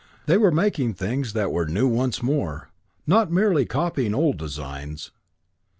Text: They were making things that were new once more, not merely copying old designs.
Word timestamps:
They 0.25 0.35
were 0.35 0.49
making 0.49 0.95
things 0.95 1.33
that 1.33 1.51
were 1.51 1.67
new 1.67 1.87
once 1.87 2.23
more, 2.23 2.69
not 3.05 3.31
merely 3.31 3.67
copying 3.67 4.15
old 4.15 4.37
designs. 4.37 5.11